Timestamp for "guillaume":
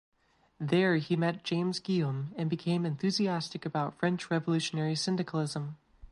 1.79-2.33